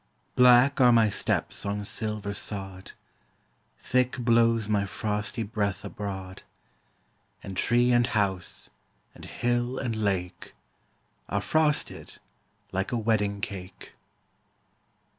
[0.35, 2.93] Black are my steps on silver sod;
[3.77, 6.41] Thick blows my frosty breath abroad;
[7.43, 8.71] And tree and house,
[9.13, 10.55] and hill and lake,
[11.29, 12.17] Are frosted
[12.71, 13.93] like a wedding cake.